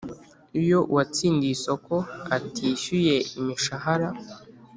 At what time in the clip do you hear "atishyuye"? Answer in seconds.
2.35-3.15